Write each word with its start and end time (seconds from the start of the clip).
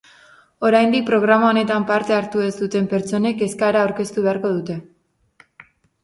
Oraindik 0.67 1.03
programa 1.09 1.47
honetan 1.49 1.83
parte 1.91 2.15
hartu 2.15 2.41
ez 2.45 2.53
duten 2.61 2.87
pertsonek 2.93 3.43
eskaera 3.49 3.83
aurkeztu 3.89 4.23
beharko 4.29 4.51
dute. 4.55 4.79